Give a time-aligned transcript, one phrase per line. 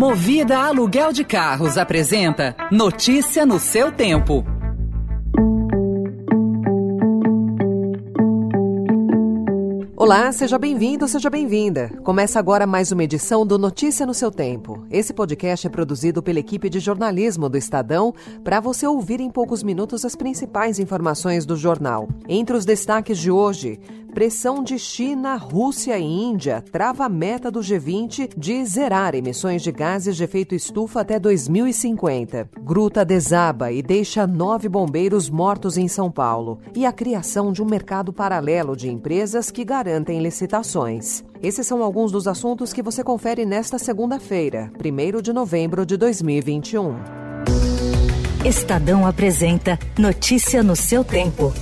[0.00, 4.42] Movida Aluguel de Carros apresenta Notícia no seu tempo.
[9.94, 11.90] Olá, seja bem-vindo, seja bem-vinda.
[12.02, 14.86] Começa agora mais uma edição do Notícia no seu Tempo.
[14.90, 19.62] Esse podcast é produzido pela equipe de jornalismo do Estadão para você ouvir em poucos
[19.62, 22.08] minutos as principais informações do jornal.
[22.26, 23.78] Entre os destaques de hoje,
[24.12, 29.70] Pressão de China, Rússia e Índia trava a meta do G20 de zerar emissões de
[29.70, 32.50] gases de efeito estufa até 2050.
[32.60, 36.58] Gruta desaba e deixa nove bombeiros mortos em São Paulo.
[36.74, 41.24] E a criação de um mercado paralelo de empresas que garantem licitações.
[41.40, 46.94] Esses são alguns dos assuntos que você confere nesta segunda-feira, 1 de novembro de 2021.
[48.44, 51.52] Estadão apresenta Notícia no seu tempo.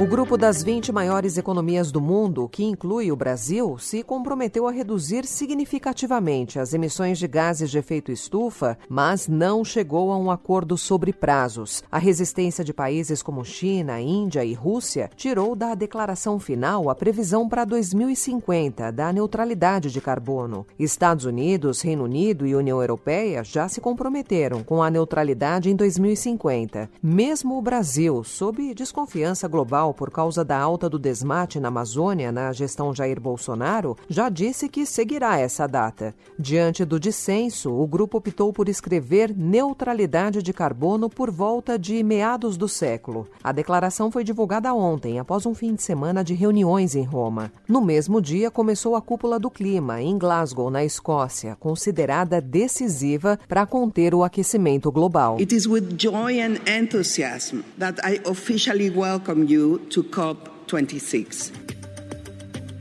[0.00, 4.70] O grupo das 20 maiores economias do mundo, que inclui o Brasil, se comprometeu a
[4.70, 10.78] reduzir significativamente as emissões de gases de efeito estufa, mas não chegou a um acordo
[10.78, 11.82] sobre prazos.
[11.90, 17.48] A resistência de países como China, Índia e Rússia tirou da declaração final a previsão
[17.48, 20.64] para 2050 da neutralidade de carbono.
[20.78, 26.88] Estados Unidos, Reino Unido e União Europeia já se comprometeram com a neutralidade em 2050.
[27.02, 32.52] Mesmo o Brasil, sob desconfiança global, por causa da alta do desmate na Amazônia na
[32.52, 36.14] gestão Jair Bolsonaro, já disse que seguirá essa data.
[36.38, 42.56] Diante do dissenso, o grupo optou por escrever neutralidade de carbono por volta de meados
[42.56, 43.26] do século.
[43.42, 47.52] A declaração foi divulgada ontem, após um fim de semana de reuniões em Roma.
[47.68, 53.66] No mesmo dia, começou a cúpula do clima, em Glasgow, na Escócia, considerada decisiva para
[53.66, 55.36] conter o aquecimento global.
[55.40, 61.52] It is with joy and enthusiasm that I officially welcome you to COP26.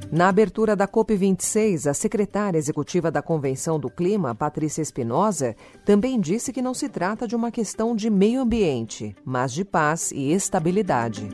[0.09, 5.53] Na abertura da COP26, a secretária executiva da Convenção do Clima, Patrícia Espinosa,
[5.83, 10.11] também disse que não se trata de uma questão de meio ambiente, mas de paz
[10.11, 11.27] e estabilidade.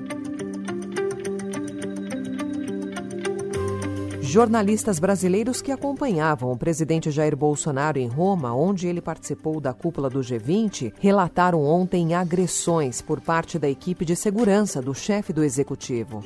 [4.33, 10.09] Jornalistas brasileiros que acompanhavam o presidente Jair Bolsonaro em Roma, onde ele participou da cúpula
[10.09, 16.23] do G20, relataram ontem agressões por parte da equipe de segurança do chefe do executivo.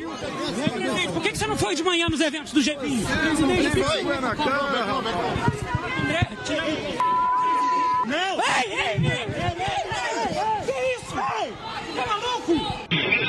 [1.14, 3.04] Por que, você não foi de manhã nos eventos do G20?
[6.02, 6.98] André, tira aí.
[8.08, 8.40] Não!
[8.40, 9.97] Ei, ei, ei, ei, ei!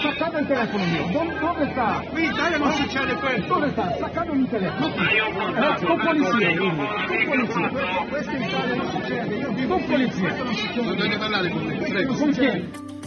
[0.03, 1.41] Sacado el teléfono bon, bon mío.
[1.41, 2.03] ¿Dónde, está?
[2.15, 3.49] Sí, dale bon más echarle pues.
[3.49, 3.99] ¿Dónde está?
[3.99, 4.89] Sacado mi teléfono.
[4.89, 6.59] No, con policía.
[6.59, 6.77] Con
[7.27, 7.71] policía.
[7.99, 8.49] Con policía.
[8.49, 9.69] Con policía.
[9.69, 10.37] Con policía.
[10.39, 10.39] Con policía.
[10.39, 12.07] Con policía.
[12.07, 12.98] Con policía.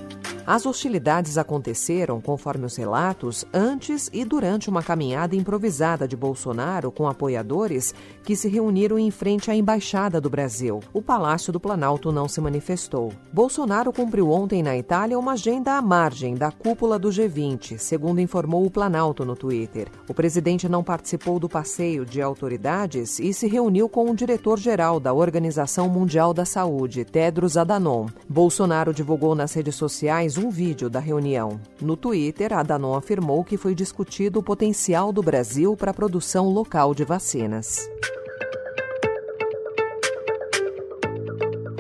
[0.46, 7.08] As hostilidades aconteceram, conforme os relatos, antes e durante uma caminhada improvisada de Bolsonaro com
[7.08, 7.94] apoiadores
[8.24, 10.80] que se reuniram em frente à Embaixada do Brasil.
[10.92, 13.14] O Palácio do Planalto não se manifestou.
[13.32, 18.66] Bolsonaro cumpriu ontem na Itália uma agenda à margem da cúpula do G20, segundo informou
[18.66, 19.90] o Planalto no Twitter.
[20.10, 25.14] O presidente não participou do passeio de autoridades e se reuniu com o diretor-geral da
[25.14, 28.08] Organização Mundial da Saúde, Tedros Adhanom.
[28.28, 31.60] Bolsonaro divulgou nas redes sociais mais um vídeo da reunião.
[31.82, 36.48] No Twitter, a Danon afirmou que foi discutido o potencial do Brasil para a produção
[36.48, 37.90] local de vacinas.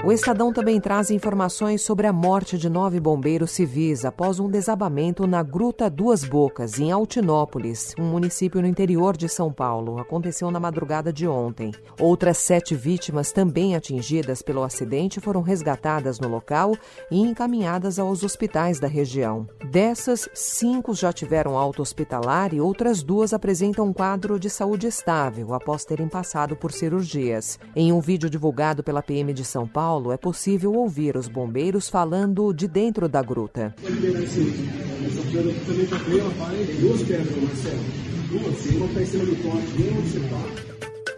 [0.04, 5.28] O Estadão também traz informações sobre a morte de nove bombeiros civis após um desabamento
[5.28, 10.00] na Gruta Duas Bocas, em Altinópolis, um município no interior de São Paulo.
[10.00, 11.72] Aconteceu na madrugada de ontem.
[12.00, 16.76] Outras sete vítimas, também atingidas pelo acidente, foram resgatadas no local
[17.12, 19.48] e encaminhadas aos hospitais da região.
[19.70, 25.54] Dessas, cinco já tiveram alta hospitalar e outras duas apresentam um quadro de saúde estável
[25.54, 27.60] após terem passado por cirurgias.
[27.76, 31.90] Em um vídeo divulgado pela PM de São Paulo, Paulo, é possível ouvir os bombeiros
[31.90, 33.76] falando de dentro da gruta.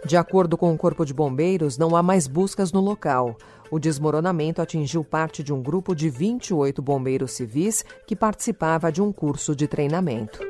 [0.04, 3.36] De acordo com o Corpo de Bombeiros, não há mais buscas no local.
[3.70, 9.12] O desmoronamento atingiu parte de um grupo de 28 bombeiros civis que participava de um
[9.12, 10.40] curso de treinamento.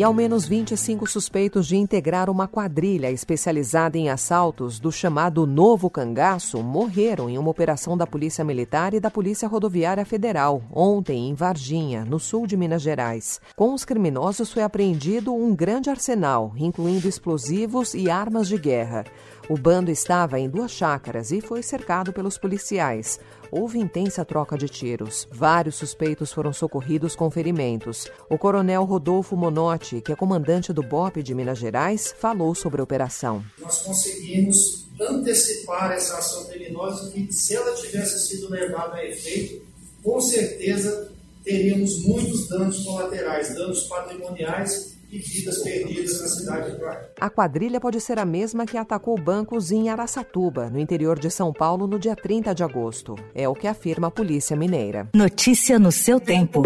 [0.00, 5.90] E ao menos 25 suspeitos de integrar uma quadrilha especializada em assaltos do chamado Novo
[5.90, 11.34] Cangaço morreram em uma operação da Polícia Militar e da Polícia Rodoviária Federal, ontem em
[11.34, 13.42] Varginha, no sul de Minas Gerais.
[13.54, 19.04] Com os criminosos foi apreendido um grande arsenal, incluindo explosivos e armas de guerra.
[19.50, 23.20] O bando estava em duas chácaras e foi cercado pelos policiais.
[23.52, 25.26] Houve intensa troca de tiros.
[25.30, 28.06] Vários suspeitos foram socorridos com ferimentos.
[28.28, 32.84] O coronel Rodolfo Monotti, que é comandante do BOP de Minas Gerais, falou sobre a
[32.84, 33.44] operação.
[33.58, 39.62] Nós conseguimos antecipar essa ação criminosa que, se ela tivesse sido levada a efeito,
[40.02, 41.10] com certeza
[41.42, 47.10] teríamos muitos danos colaterais, danos patrimoniais e vidas perdidas na cidade de Praia.
[47.20, 51.52] A quadrilha pode ser a mesma que atacou bancos em Araçatuba, no interior de São
[51.52, 53.16] Paulo, no dia 30 de agosto.
[53.34, 55.08] É o que afirma a Polícia Mineira.
[55.14, 56.62] Notícia no seu tempo.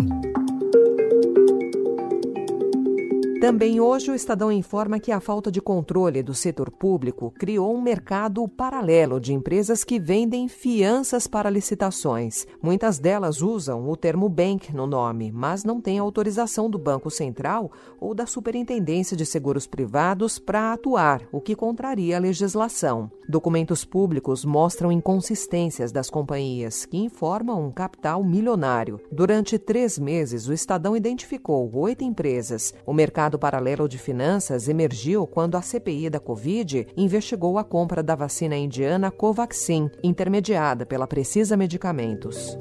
[3.45, 7.83] Também hoje o Estadão informa que a falta de controle do setor público criou um
[7.83, 12.47] mercado paralelo de empresas que vendem fianças para licitações.
[12.63, 17.71] Muitas delas usam o termo bank no nome, mas não têm autorização do Banco Central
[18.01, 23.11] ou da Superintendência de Seguros Privados para atuar, o que contraria a legislação.
[23.29, 29.01] Documentos públicos mostram inconsistências das companhias, que informam um capital milionário.
[29.13, 32.73] Durante três meses, o Estadão identificou oito empresas.
[32.87, 38.03] O mercado mercado paralelo de finanças emergiu quando a CPI da Covid investigou a compra
[38.03, 42.57] da vacina indiana Covaxin, intermediada pela Precisa Medicamentos.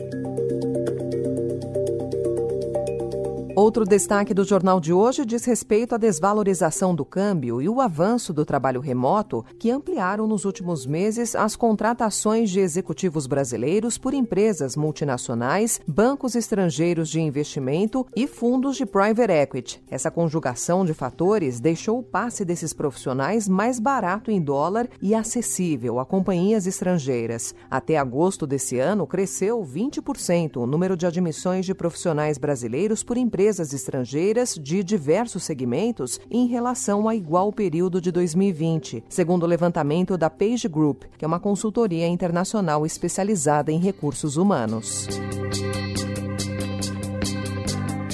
[3.56, 8.34] Outro destaque do jornal de hoje diz respeito à desvalorização do câmbio e o avanço
[8.34, 14.76] do trabalho remoto, que ampliaram nos últimos meses as contratações de executivos brasileiros por empresas
[14.76, 19.84] multinacionais, bancos estrangeiros de investimento e fundos de private equity.
[19.88, 26.00] Essa conjugação de fatores deixou o passe desses profissionais mais barato em dólar e acessível
[26.00, 27.54] a companhias estrangeiras.
[27.70, 33.43] Até agosto desse ano, cresceu 20% o número de admissões de profissionais brasileiros por empresas
[33.44, 40.18] empresas estrangeiras de diversos segmentos em relação a igual período de 2020, segundo o levantamento
[40.18, 45.10] da Page Group, que é uma consultoria internacional especializada em recursos humanos.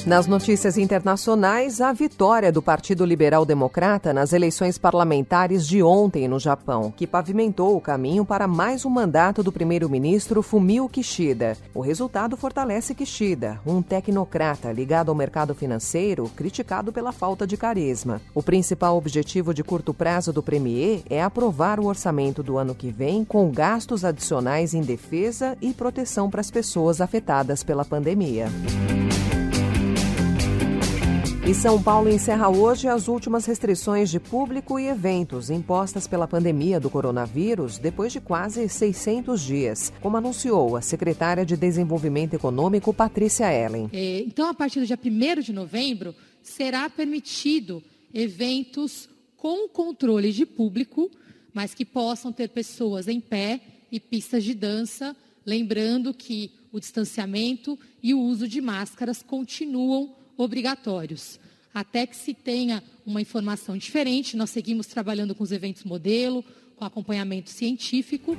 [0.05, 6.39] Nas notícias internacionais, a vitória do Partido Liberal Democrata nas eleições parlamentares de ontem no
[6.39, 11.55] Japão, que pavimentou o caminho para mais um mandato do primeiro-ministro Fumio Kishida.
[11.75, 18.21] O resultado fortalece Kishida, um tecnocrata ligado ao mercado financeiro, criticado pela falta de carisma.
[18.33, 22.89] O principal objetivo de curto prazo do premier é aprovar o orçamento do ano que
[22.89, 28.47] vem com gastos adicionais em defesa e proteção para as pessoas afetadas pela pandemia.
[31.49, 36.79] E São Paulo encerra hoje as últimas restrições de público e eventos impostas pela pandemia
[36.79, 43.51] do coronavírus depois de quase 600 dias, como anunciou a secretária de Desenvolvimento Econômico, Patrícia
[43.51, 43.89] Ellen.
[43.91, 46.13] É, então, a partir do dia 1 de novembro,
[46.43, 47.81] será permitido
[48.13, 51.09] eventos com controle de público,
[51.51, 53.59] mas que possam ter pessoas em pé
[53.91, 61.39] e pistas de dança, lembrando que o distanciamento e o uso de máscaras continuam obrigatórios.
[61.73, 66.43] Até que se tenha uma informação diferente, nós seguimos trabalhando com os eventos modelo,
[66.75, 68.35] com acompanhamento científico.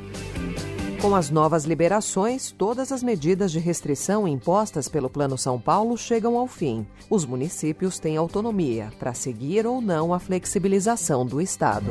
[1.01, 6.37] Com as novas liberações, todas as medidas de restrição impostas pelo Plano São Paulo chegam
[6.37, 6.87] ao fim.
[7.09, 11.91] Os municípios têm autonomia para seguir ou não a flexibilização do Estado.